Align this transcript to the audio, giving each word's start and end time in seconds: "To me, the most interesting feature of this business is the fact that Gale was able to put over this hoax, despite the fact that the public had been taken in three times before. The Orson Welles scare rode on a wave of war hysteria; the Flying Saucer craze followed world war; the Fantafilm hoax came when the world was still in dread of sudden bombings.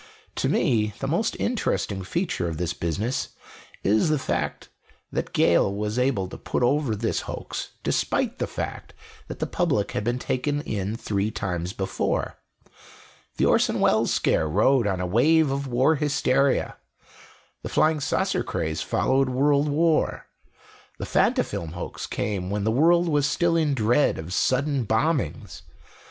"To 0.37 0.49
me, 0.49 0.95
the 0.97 1.07
most 1.07 1.37
interesting 1.39 2.01
feature 2.03 2.47
of 2.49 2.57
this 2.57 2.73
business 2.73 3.29
is 3.83 4.09
the 4.09 4.17
fact 4.17 4.69
that 5.11 5.31
Gale 5.31 5.71
was 5.71 5.99
able 5.99 6.27
to 6.29 6.39
put 6.39 6.63
over 6.63 6.95
this 6.95 7.21
hoax, 7.29 7.73
despite 7.83 8.39
the 8.39 8.47
fact 8.47 8.95
that 9.27 9.37
the 9.37 9.45
public 9.45 9.91
had 9.91 10.03
been 10.03 10.17
taken 10.17 10.61
in 10.61 10.95
three 10.95 11.29
times 11.29 11.71
before. 11.73 12.39
The 13.37 13.45
Orson 13.45 13.79
Welles 13.79 14.11
scare 14.11 14.49
rode 14.49 14.87
on 14.87 14.99
a 15.01 15.05
wave 15.05 15.51
of 15.51 15.67
war 15.67 15.93
hysteria; 15.93 16.77
the 17.61 17.69
Flying 17.69 17.99
Saucer 17.99 18.43
craze 18.43 18.81
followed 18.81 19.29
world 19.29 19.69
war; 19.69 20.25
the 20.97 21.05
Fantafilm 21.05 21.73
hoax 21.73 22.07
came 22.07 22.49
when 22.49 22.63
the 22.63 22.71
world 22.71 23.07
was 23.07 23.27
still 23.27 23.55
in 23.55 23.75
dread 23.75 24.17
of 24.17 24.33
sudden 24.33 24.83
bombings. 24.83 25.61